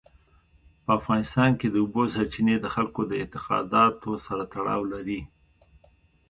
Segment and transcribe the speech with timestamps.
[0.83, 5.21] په افغانستان کې د اوبو سرچینې د خلکو د اعتقاداتو سره تړاو لري.